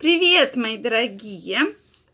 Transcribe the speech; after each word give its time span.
Привет, 0.00 0.56
мои 0.56 0.78
дорогие! 0.78 1.58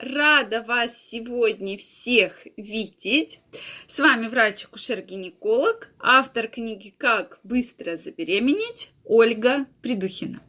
Рада 0.00 0.60
вас 0.60 0.90
сегодня 1.08 1.78
всех 1.78 2.44
видеть. 2.56 3.38
С 3.86 4.00
вами 4.00 4.26
врач-акушер-гинеколог, 4.26 5.90
автор 6.00 6.48
книги 6.48 6.92
«Как 6.98 7.38
быстро 7.44 7.96
забеременеть» 7.96 8.90
Ольга 9.04 9.66
Придухина. 9.82 10.40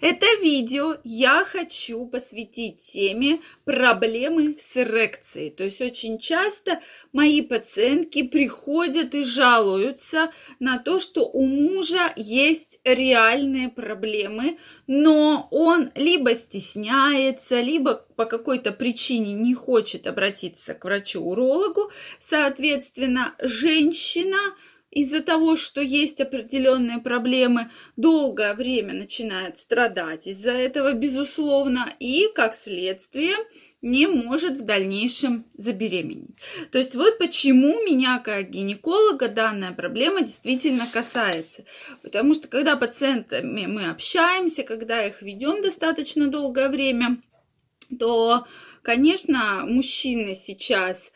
Это 0.00 0.26
видео 0.40 0.96
я 1.04 1.44
хочу 1.44 2.06
посвятить 2.06 2.80
теме 2.80 3.40
проблемы 3.64 4.56
с 4.58 4.76
эрекцией. 4.76 5.50
То 5.50 5.64
есть 5.64 5.80
очень 5.80 6.18
часто 6.18 6.80
мои 7.12 7.42
пациентки 7.42 8.22
приходят 8.22 9.14
и 9.14 9.24
жалуются 9.24 10.32
на 10.58 10.78
то, 10.78 10.98
что 10.98 11.28
у 11.28 11.46
мужа 11.46 12.12
есть 12.16 12.80
реальные 12.84 13.68
проблемы, 13.68 14.58
но 14.86 15.46
он 15.50 15.90
либо 15.94 16.34
стесняется, 16.34 17.60
либо 17.60 18.04
по 18.16 18.24
какой-то 18.24 18.72
причине 18.72 19.32
не 19.32 19.54
хочет 19.54 20.06
обратиться 20.06 20.74
к 20.74 20.84
врачу-урологу. 20.84 21.90
Соответственно, 22.18 23.34
женщина 23.38 24.38
из-за 24.92 25.22
того, 25.22 25.56
что 25.56 25.80
есть 25.80 26.20
определенные 26.20 26.98
проблемы, 26.98 27.70
долгое 27.96 28.52
время 28.52 28.92
начинает 28.92 29.56
страдать 29.56 30.26
из-за 30.26 30.52
этого, 30.52 30.92
безусловно, 30.92 31.92
и, 31.98 32.28
как 32.34 32.54
следствие, 32.54 33.34
не 33.80 34.06
может 34.06 34.58
в 34.58 34.66
дальнейшем 34.66 35.46
забеременеть. 35.54 36.36
То 36.70 36.78
есть 36.78 36.94
вот 36.94 37.16
почему 37.18 37.82
меня 37.86 38.18
как 38.18 38.50
гинеколога 38.50 39.28
данная 39.28 39.72
проблема 39.72 40.20
действительно 40.20 40.86
касается. 40.86 41.64
Потому 42.02 42.34
что 42.34 42.46
когда 42.48 42.76
пациентами 42.76 43.64
мы 43.64 43.86
общаемся, 43.86 44.62
когда 44.62 45.06
их 45.06 45.22
ведем 45.22 45.62
достаточно 45.62 46.28
долгое 46.28 46.68
время, 46.68 47.16
то, 47.98 48.46
конечно, 48.82 49.64
мужчины 49.66 50.34
сейчас 50.34 51.10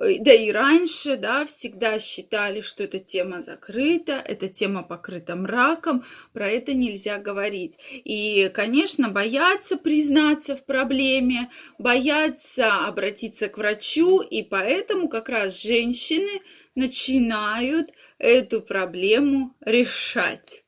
да 0.00 0.32
и 0.32 0.50
раньше, 0.50 1.16
да, 1.16 1.44
всегда 1.44 1.98
считали, 1.98 2.62
что 2.62 2.82
эта 2.82 2.98
тема 2.98 3.42
закрыта, 3.42 4.22
эта 4.24 4.48
тема 4.48 4.82
покрыта 4.82 5.36
мраком, 5.36 6.02
про 6.32 6.48
это 6.48 6.72
нельзя 6.72 7.18
говорить. 7.18 7.74
И, 7.90 8.50
конечно, 8.54 9.10
боятся 9.10 9.76
признаться 9.76 10.56
в 10.56 10.64
проблеме, 10.64 11.50
боятся 11.78 12.86
обратиться 12.86 13.48
к 13.48 13.58
врачу, 13.58 14.22
и 14.22 14.42
поэтому 14.42 15.08
как 15.08 15.28
раз 15.28 15.62
женщины 15.62 16.40
начинают 16.74 17.90
эту 18.18 18.62
проблему 18.62 19.54
решать. 19.60 20.64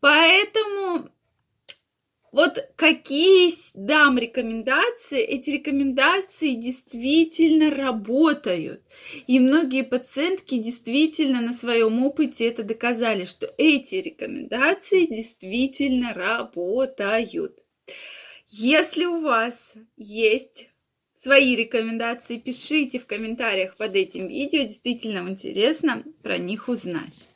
Поэтому 0.00 1.11
вот 2.32 2.58
какие 2.76 3.52
дам 3.74 4.16
рекомендации, 4.18 5.20
эти 5.20 5.50
рекомендации 5.50 6.54
действительно 6.54 7.70
работают. 7.70 8.80
И 9.26 9.38
многие 9.38 9.84
пациентки 9.84 10.56
действительно 10.56 11.42
на 11.42 11.52
своем 11.52 12.02
опыте 12.02 12.46
это 12.46 12.62
доказали, 12.62 13.26
что 13.26 13.52
эти 13.58 13.96
рекомендации 13.96 15.04
действительно 15.04 16.14
работают. 16.14 17.62
Если 18.48 19.04
у 19.04 19.20
вас 19.20 19.74
есть 19.98 20.70
свои 21.14 21.54
рекомендации, 21.54 22.38
пишите 22.38 22.98
в 22.98 23.06
комментариях 23.06 23.76
под 23.76 23.94
этим 23.94 24.28
видео, 24.28 24.62
действительно 24.62 25.28
интересно 25.28 26.02
про 26.22 26.38
них 26.38 26.68
узнать. 26.68 27.31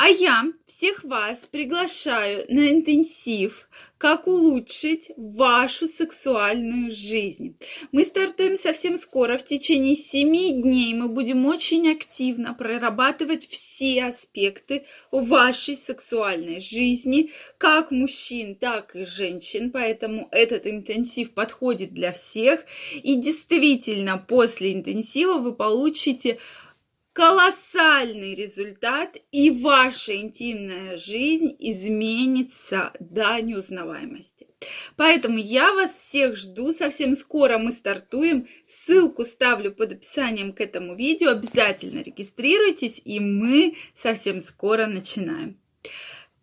А 0.00 0.06
я 0.06 0.44
всех 0.68 1.02
вас 1.02 1.38
приглашаю 1.50 2.46
на 2.48 2.68
интенсив 2.68 3.68
«Как 3.98 4.28
улучшить 4.28 5.10
вашу 5.16 5.88
сексуальную 5.88 6.94
жизнь». 6.94 7.58
Мы 7.90 8.04
стартуем 8.04 8.56
совсем 8.56 8.96
скоро, 8.96 9.38
в 9.38 9.44
течение 9.44 9.96
7 9.96 10.62
дней 10.62 10.94
мы 10.94 11.08
будем 11.08 11.44
очень 11.46 11.90
активно 11.90 12.54
прорабатывать 12.54 13.48
все 13.48 14.04
аспекты 14.04 14.86
вашей 15.10 15.76
сексуальной 15.76 16.60
жизни, 16.60 17.32
как 17.58 17.90
мужчин, 17.90 18.54
так 18.54 18.94
и 18.94 19.04
женщин, 19.04 19.72
поэтому 19.72 20.28
этот 20.30 20.68
интенсив 20.68 21.32
подходит 21.32 21.92
для 21.92 22.12
всех. 22.12 22.64
И 23.02 23.16
действительно, 23.16 24.16
после 24.16 24.74
интенсива 24.74 25.38
вы 25.38 25.56
получите 25.56 26.38
колоссальный 27.18 28.36
результат, 28.36 29.16
и 29.32 29.50
ваша 29.50 30.14
интимная 30.14 30.96
жизнь 30.96 31.56
изменится 31.58 32.92
до 33.00 33.42
неузнаваемости. 33.42 34.46
Поэтому 34.96 35.36
я 35.36 35.72
вас 35.72 35.96
всех 35.96 36.36
жду. 36.36 36.72
Совсем 36.72 37.16
скоро 37.16 37.58
мы 37.58 37.72
стартуем. 37.72 38.46
Ссылку 38.68 39.24
ставлю 39.24 39.72
под 39.72 39.94
описанием 39.94 40.52
к 40.52 40.60
этому 40.60 40.94
видео. 40.94 41.30
Обязательно 41.30 42.04
регистрируйтесь, 42.04 43.02
и 43.04 43.18
мы 43.18 43.74
совсем 43.96 44.40
скоро 44.40 44.86
начинаем. 44.86 45.60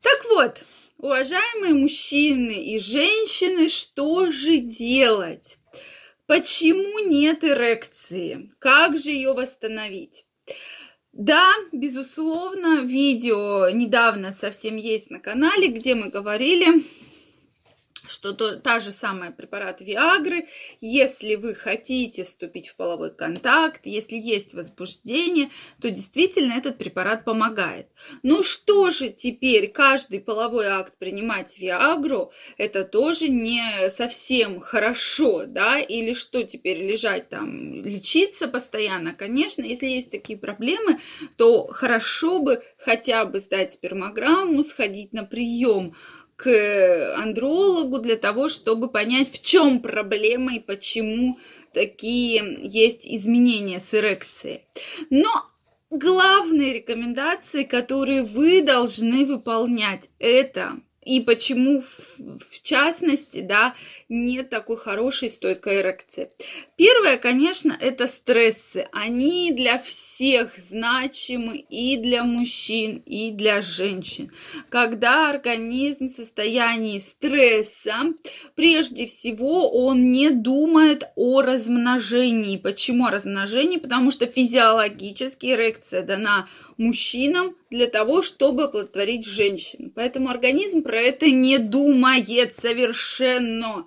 Так 0.01 0.25
вот, 0.25 0.65
уважаемые 0.97 1.73
мужчины 1.73 2.65
и 2.65 2.79
женщины, 2.79 3.69
что 3.69 4.29
же 4.29 4.57
делать? 4.57 5.57
Почему 6.25 6.99
нет 7.07 7.45
эрекции? 7.45 8.51
Как 8.59 8.97
же 8.97 9.11
ее 9.11 9.31
восстановить? 9.31 10.25
Да, 11.13 11.49
безусловно, 11.71 12.81
видео 12.81 13.69
недавно 13.69 14.31
совсем 14.31 14.75
есть 14.75 15.09
на 15.09 15.19
канале, 15.19 15.69
где 15.69 15.95
мы 15.95 16.09
говорили 16.09 16.83
что 18.07 18.33
то, 18.33 18.57
та 18.57 18.79
же 18.79 18.91
самая 18.91 19.31
препарат 19.31 19.81
Виагры, 19.81 20.47
если 20.81 21.35
вы 21.35 21.55
хотите 21.55 22.23
вступить 22.23 22.69
в 22.69 22.75
половой 22.75 23.13
контакт, 23.13 23.81
если 23.85 24.15
есть 24.17 24.53
возбуждение, 24.53 25.49
то 25.81 25.89
действительно 25.89 26.53
этот 26.53 26.77
препарат 26.77 27.25
помогает. 27.25 27.87
Ну 28.23 28.43
что 28.43 28.91
же 28.91 29.09
теперь 29.09 29.71
каждый 29.71 30.19
половой 30.19 30.67
акт 30.67 30.93
принимать 30.97 31.57
Виагру, 31.57 32.31
это 32.57 32.83
тоже 32.83 33.29
не 33.29 33.89
совсем 33.89 34.59
хорошо, 34.59 35.45
да, 35.45 35.79
или 35.79 36.13
что 36.13 36.43
теперь 36.43 36.81
лежать 36.81 37.29
там, 37.29 37.83
лечиться 37.83 38.47
постоянно, 38.47 39.13
конечно, 39.13 39.61
если 39.61 39.87
есть 39.87 40.11
такие 40.11 40.37
проблемы, 40.37 40.99
то 41.37 41.67
хорошо 41.67 42.39
бы 42.39 42.63
хотя 42.77 43.25
бы 43.25 43.39
сдать 43.39 43.73
спермограмму, 43.73 44.63
сходить 44.63 45.13
на 45.13 45.23
прием 45.23 45.95
к 46.35 47.15
андрологу 47.15 47.99
для 47.99 48.17
того, 48.17 48.49
чтобы 48.49 48.89
понять, 48.89 49.31
в 49.31 49.43
чем 49.43 49.79
проблема 49.79 50.55
и 50.55 50.59
почему 50.59 51.37
такие 51.73 52.59
есть 52.61 53.05
изменения 53.05 53.79
с 53.79 53.93
эрекцией. 53.93 54.61
Но 55.09 55.29
главные 55.89 56.73
рекомендации, 56.73 57.63
которые 57.63 58.23
вы 58.23 58.61
должны 58.61 59.25
выполнять, 59.25 60.09
это 60.19 60.79
и 61.05 61.21
почему, 61.21 61.79
в 61.79 62.61
частности, 62.63 63.41
да, 63.41 63.75
нет 64.09 64.49
такой 64.49 64.77
хорошей 64.77 65.29
стойкой 65.29 65.81
эрекции. 65.81 66.31
Первое, 66.77 67.17
конечно, 67.17 67.77
это 67.79 68.07
стрессы. 68.07 68.87
Они 68.91 69.51
для 69.51 69.77
всех 69.77 70.57
значимы 70.69 71.57
и 71.69 71.97
для 71.97 72.23
мужчин, 72.23 73.03
и 73.05 73.31
для 73.31 73.61
женщин. 73.61 74.31
Когда 74.69 75.29
организм 75.29 76.07
в 76.07 76.11
состоянии 76.11 76.97
стресса, 76.97 78.13
прежде 78.55 79.05
всего 79.05 79.69
он 79.69 80.09
не 80.09 80.31
думает 80.31 81.03
о 81.15 81.41
размножении. 81.41 82.57
Почему 82.57 83.05
о 83.05 83.11
размножении? 83.11 83.77
Потому 83.77 84.09
что 84.09 84.25
физиологически 84.25 85.47
эрекция 85.53 86.01
дана 86.01 86.47
мужчинам 86.77 87.55
для 87.69 87.87
того, 87.87 88.21
чтобы 88.21 88.63
оплодотворить 88.63 89.25
женщину. 89.25 89.91
Поэтому 89.93 90.29
организм 90.29 90.81
про 90.81 90.99
это 90.99 91.27
не 91.27 91.57
думает 91.57 92.53
совершенно 92.53 93.85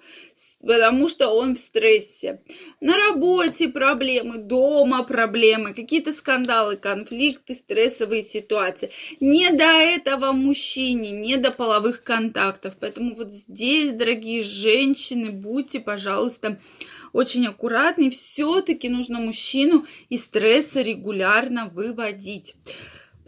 потому 0.60 1.08
что 1.08 1.28
он 1.28 1.54
в 1.54 1.58
стрессе. 1.58 2.40
На 2.80 2.96
работе 2.96 3.68
проблемы, 3.68 4.38
дома 4.38 5.02
проблемы, 5.04 5.72
какие-то 5.72 6.12
скандалы, 6.12 6.76
конфликты, 6.76 7.54
стрессовые 7.54 8.22
ситуации. 8.22 8.90
Не 9.20 9.50
до 9.50 9.64
этого 9.64 10.32
мужчине, 10.32 11.10
не 11.10 11.36
до 11.36 11.52
половых 11.52 12.02
контактов. 12.02 12.74
Поэтому 12.80 13.14
вот 13.14 13.32
здесь, 13.32 13.92
дорогие 13.92 14.42
женщины, 14.42 15.30
будьте, 15.30 15.80
пожалуйста, 15.80 16.58
очень 17.12 17.46
аккуратны. 17.46 18.10
Все-таки 18.10 18.88
нужно 18.88 19.20
мужчину 19.20 19.86
из 20.08 20.22
стресса 20.22 20.82
регулярно 20.82 21.70
выводить 21.72 22.54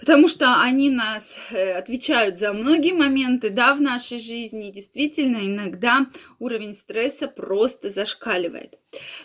потому 0.01 0.27
что 0.29 0.61
они 0.61 0.91
нас 0.91 1.37
э, 1.51 1.73
отвечают 1.73 2.39
за 2.39 2.53
многие 2.53 2.93
моменты, 2.93 3.51
да, 3.51 3.75
в 3.75 3.81
нашей 3.81 4.19
жизни. 4.19 4.71
действительно, 4.71 5.39
иногда 5.43 6.07
уровень 6.39 6.75
стресса 6.75 7.29
просто 7.29 7.91
зашкаливает. 7.91 8.79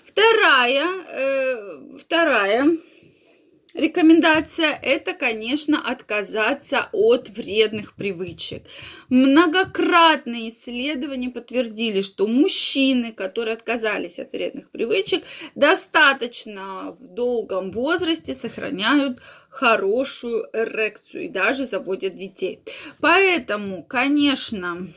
Вторая, 0.06 0.86
э, 1.08 1.98
вторая 1.98 2.78
рекомендация– 3.76 4.80
это, 4.82 5.14
конечно, 5.14 5.80
отказаться 5.88 6.90
от 6.92 7.30
вредных 7.30 7.94
привычек. 7.94 8.64
Многократные 9.10 10.50
исследования 10.50 11.30
подтвердили, 11.30 12.02
что 12.02 12.28
мужчины, 12.28 13.12
которые 13.12 13.54
отказались 13.54 14.18
от 14.18 14.32
вредных 14.34 14.72
привычек, 14.72 15.24
достаточно 15.54 16.96
в 17.00 17.14
долгом 17.14 17.72
возрасте 17.72 18.34
сохраняют 18.34 19.20
хорошую 19.50 20.48
эрекцию 20.54 21.26
и 21.26 21.30
даже 21.30 21.66
заводят 21.66 22.16
детей. 22.16 22.60
Поэтому, 23.00 23.84
конечно, 23.84 24.88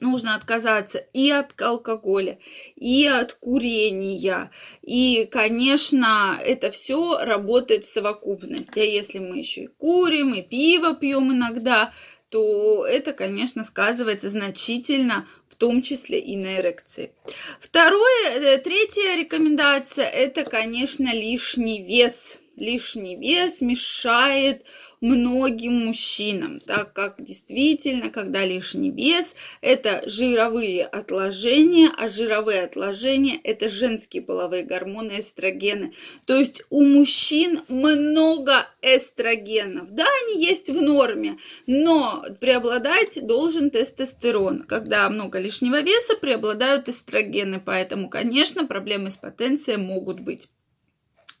нужно 0.00 0.34
отказаться 0.34 0.98
и 1.12 1.30
от 1.30 1.60
алкоголя, 1.60 2.38
и 2.74 3.06
от 3.06 3.32
курения. 3.34 4.50
И, 4.82 5.28
конечно, 5.30 6.38
это 6.42 6.70
все 6.70 7.18
работает 7.18 7.84
в 7.84 7.92
совокупности. 7.92 8.78
А 8.78 8.84
если 8.84 9.18
мы 9.18 9.38
еще 9.38 9.64
и 9.64 9.66
курим, 9.66 10.34
и 10.34 10.42
пиво 10.42 10.94
пьем 10.94 11.32
иногда, 11.32 11.92
то 12.28 12.84
это, 12.86 13.12
конечно, 13.12 13.62
сказывается 13.62 14.30
значительно, 14.30 15.26
в 15.48 15.54
том 15.54 15.80
числе 15.80 16.18
и 16.18 16.36
на 16.36 16.56
эрекции. 16.58 17.12
Второе, 17.60 18.30
э, 18.30 18.58
третья 18.58 19.16
рекомендация– 19.16 20.06
это, 20.06 20.44
конечно, 20.44 21.14
лишний 21.14 21.82
вес. 21.82 22.38
Лишний 22.56 23.16
вес 23.16 23.60
мешает 23.60 24.64
многим 25.02 25.86
мужчинам, 25.86 26.58
так 26.60 26.94
как 26.94 27.22
действительно, 27.22 28.08
когда 28.08 28.46
лишний 28.46 28.90
вес, 28.90 29.34
это 29.60 30.02
жировые 30.06 30.86
отложения, 30.86 31.90
а 31.94 32.08
жировые 32.08 32.62
отложения– 32.62 33.38
это 33.44 33.68
женские 33.68 34.22
половые 34.22 34.62
гормоны, 34.62 35.20
эстрогены. 35.20 35.92
То 36.26 36.34
есть 36.34 36.64
у 36.70 36.82
мужчин 36.82 37.60
много 37.68 38.66
эстрогенов. 38.80 39.90
Да, 39.90 40.06
они 40.24 40.42
есть 40.42 40.70
в 40.70 40.80
норме, 40.80 41.36
но 41.66 42.24
преобладать 42.40 43.26
должен 43.26 43.70
тестостерон. 43.70 44.62
Когда 44.62 45.08
много 45.10 45.38
лишнего 45.38 45.82
веса, 45.82 46.16
преобладают 46.16 46.88
эстрогены, 46.88 47.60
поэтому, 47.60 48.08
конечно, 48.08 48.66
проблемы 48.66 49.10
с 49.10 49.18
потенцией 49.18 49.76
могут 49.76 50.20
быть. 50.20 50.48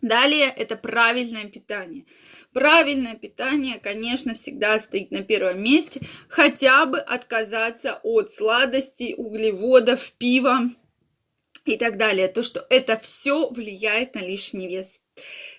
Далее 0.02 0.52
это 0.56 0.76
правильное 0.76 1.46
питание. 1.46 2.04
Правильное 2.52 3.16
питание, 3.16 3.78
конечно, 3.78 4.34
всегда 4.34 4.78
стоит 4.78 5.10
на 5.10 5.22
первом 5.22 5.62
месте. 5.62 6.00
Хотя 6.28 6.86
бы 6.86 6.98
отказаться 6.98 8.00
от 8.02 8.30
сладостей, 8.30 9.14
углеводов, 9.16 10.12
пива 10.12 10.70
и 11.64 11.76
так 11.76 11.96
далее. 11.96 12.28
То, 12.28 12.42
что 12.42 12.66
это 12.70 12.96
все 12.96 13.48
влияет 13.50 14.14
на 14.14 14.20
лишний 14.20 14.68
вес. 14.68 15.00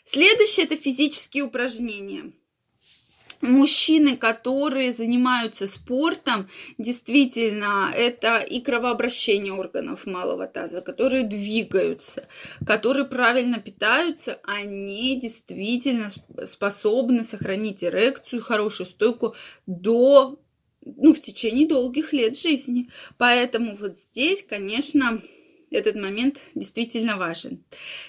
Следующее 0.05 0.65
это 0.65 0.77
физические 0.77 1.43
упражнения 1.43 2.31
мужчины, 3.41 4.17
которые 4.17 4.91
занимаются 4.91 5.67
спортом, 5.67 6.49
действительно, 6.77 7.91
это 7.95 8.39
и 8.39 8.61
кровообращение 8.61 9.53
органов 9.53 10.05
малого 10.05 10.47
таза, 10.47 10.81
которые 10.81 11.23
двигаются, 11.23 12.27
которые 12.65 13.05
правильно 13.05 13.59
питаются, 13.59 14.39
они 14.43 15.19
действительно 15.19 16.09
способны 16.45 17.23
сохранить 17.23 17.83
эрекцию, 17.83 18.41
хорошую 18.41 18.87
стойку 18.87 19.35
до 19.65 20.39
ну, 20.95 21.13
в 21.13 21.19
течение 21.19 21.67
долгих 21.67 22.13
лет 22.13 22.37
жизни. 22.37 22.89
Поэтому 23.17 23.75
вот 23.75 23.97
здесь, 23.97 24.43
конечно, 24.43 25.21
этот 25.69 25.95
момент 25.95 26.37
действительно 26.55 27.17
важен. 27.17 27.63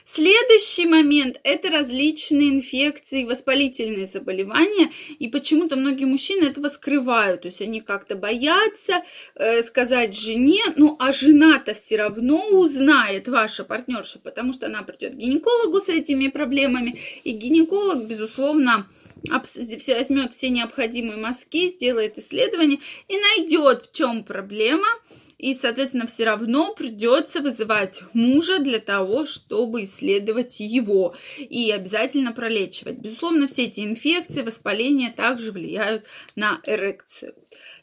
Следующий 0.05 0.87
момент– 0.87 1.40
это 1.43 1.70
различные 1.70 2.50
инфекции, 2.50 3.25
воспалительные 3.25 4.06
заболевания. 4.06 4.93
И 5.19 5.28
почему-то 5.28 5.76
многие 5.76 6.05
мужчины 6.05 6.44
этого 6.44 6.69
скрывают. 6.69 7.43
То 7.43 7.49
есть 7.49 7.60
они 7.60 7.81
как-то 7.81 8.14
боятся 8.14 9.02
э, 9.34 9.62
сказать 9.62 10.14
жене, 10.14 10.62
ну 10.76 10.96
а 11.00 11.12
жена-то 11.12 11.75
все 11.75 11.96
равно 11.96 12.49
узнает, 12.50 13.26
ваша 13.28 13.64
партнерша, 13.64 14.20
потому 14.20 14.52
что 14.52 14.66
она 14.66 14.82
придет 14.82 15.14
к 15.14 15.16
гинекологу 15.16 15.81
с 15.81 15.88
этими 15.88 16.28
проблемами. 16.28 17.00
И 17.25 17.32
гинеколог, 17.32 18.06
безусловно, 18.06 18.87
возьмет 19.28 20.32
все 20.32 20.50
необходимые 20.50 21.19
мазки, 21.19 21.70
сделает 21.70 22.19
исследование 22.19 22.78
и 23.08 23.16
найдет, 23.16 23.87
в 23.87 23.93
чем 23.93 24.22
проблема– 24.22 24.87
и, 25.38 25.55
соответственно, 25.55 26.06
все 26.06 26.25
равно 26.25 26.75
придется 26.75 27.40
вызывать 27.40 28.02
мужа 28.12 28.58
для 28.58 28.81
того, 28.81 29.25
чтобы 29.25 29.85
исследовать 29.85 30.58
его 30.58 31.14
и 31.38 31.70
обязательно 31.70 32.32
пролечивать. 32.32 32.96
Безусловно, 32.96 33.46
все 33.46 33.64
эти 33.64 33.81
инфекции, 33.81 34.43
воспаления 34.43 35.11
также 35.11 35.52
влияют 35.52 36.05
на 36.35 36.61
эрекцию. 36.64 37.35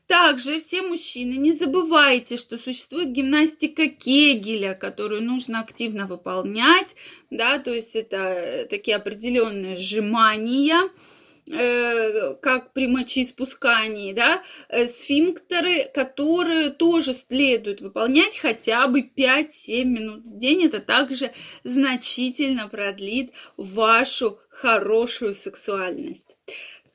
Также 0.07 0.59
все 0.59 0.83
мужчины, 0.83 1.33
не 1.33 1.53
забывайте, 1.53 2.37
что 2.37 2.57
существует 2.57 3.09
гимнастика 3.09 3.87
Кегеля, 3.87 4.75
которую 4.75 5.23
нужно 5.23 5.61
активно 5.61 6.05
выполнять, 6.05 6.95
да, 7.31 7.57
то 7.57 7.73
есть 7.73 7.95
это 7.95 8.67
такие 8.69 8.97
определенные 8.97 9.77
сжимания, 9.77 10.81
Э, 10.83 11.14
как 11.47 12.73
при 12.73 12.87
мочеиспускании, 12.87 14.13
да, 14.13 14.41
э, 14.69 14.87
сфинктеры, 14.87 15.91
которые 15.93 16.71
тоже 16.71 17.13
следует 17.13 17.81
выполнять 17.81 18.35
хотя 18.35 18.87
бы 18.87 19.01
5-7 19.01 19.83
минут 19.85 20.23
в 20.23 20.37
день. 20.37 20.65
Это 20.65 20.79
также 20.79 21.31
значительно 21.63 22.67
продлит 22.67 23.31
вашу 23.57 24.39
хорошую 24.49 25.35
сексуальность. 25.35 26.35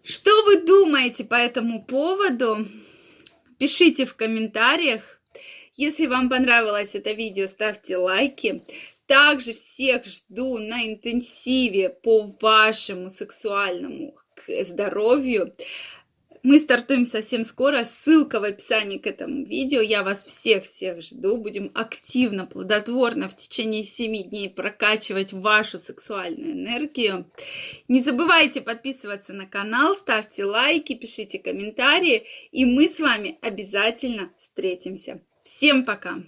Что 0.03 0.31
вы 0.47 0.63
думаете 0.63 1.25
по 1.25 1.37
этому 1.37 1.85
поводу? 1.85 2.67
Пишите 3.59 4.05
в 4.05 4.17
комментариях. 4.17 5.21
Если 5.77 6.07
вам 6.07 6.29
понравилось 6.29 6.95
это 6.95 7.13
видео, 7.13 7.47
ставьте 7.47 7.97
лайки. 7.97 8.65
Также 9.07 9.55
всех 9.55 10.07
жду 10.07 10.59
на 10.59 10.87
интенсиве 10.87 11.89
по 11.91 12.37
вашему 12.41 13.11
сексуальному 13.11 14.17
здоровью. 14.49 15.55
Мы 16.43 16.59
стартуем 16.59 17.05
совсем 17.05 17.45
скоро. 17.45 17.85
Ссылка 17.85 18.41
в 18.41 18.45
описании 18.45 18.97
к 18.97 19.07
этому 19.07 19.45
видео. 19.45 19.81
Я 19.81 20.03
вас 20.03 20.25
всех-всех 20.25 21.03
жду. 21.03 21.37
Будем 21.37 21.71
активно, 21.75 22.47
плодотворно 22.47 23.29
в 23.29 23.37
течение 23.37 23.85
7 23.85 24.31
дней 24.31 24.49
прокачивать 24.49 25.35
вашу 25.35 25.77
сексуальную 25.77 26.53
энергию. 26.53 27.31
Не 27.89 28.01
забывайте 28.01 28.63
подписываться 28.63 29.35
на 29.35 29.47
канал, 29.47 29.95
ставьте 29.95 30.47
лайки, 30.47 30.95
пишите 30.95 31.39
комментарии. 31.39 32.25
И 32.53 32.65
мы 32.65 32.89
с 32.89 32.99
вами 32.99 33.39
обязательно 33.43 34.33
встретимся. 34.39 35.21
Всем 35.45 35.85
пока! 35.85 36.23